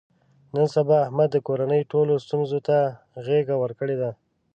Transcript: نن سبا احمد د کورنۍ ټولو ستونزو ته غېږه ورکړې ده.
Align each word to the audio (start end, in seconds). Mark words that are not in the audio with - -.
نن 0.53 0.65
سبا 0.75 0.97
احمد 1.05 1.29
د 1.31 1.37
کورنۍ 1.47 1.81
ټولو 1.91 2.13
ستونزو 2.25 2.59
ته 2.67 2.77
غېږه 3.25 3.55
ورکړې 3.63 3.95
ده. 4.01 4.09